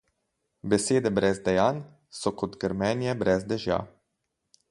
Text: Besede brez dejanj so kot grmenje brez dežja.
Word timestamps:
Besede 0.73 1.11
brez 1.17 1.41
dejanj 1.49 1.83
so 2.21 2.33
kot 2.41 2.57
grmenje 2.65 3.17
brez 3.23 3.49
dežja. 3.53 3.79